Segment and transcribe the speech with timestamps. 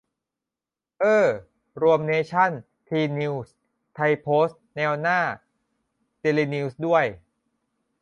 [0.99, 1.27] เอ้อ
[1.81, 2.51] รวมเนชั่น
[2.87, 3.55] ทีนิวส์
[3.95, 5.19] ไทยโพสต์ แนวหน้า
[6.19, 7.05] เดลินิวส์ ด้วย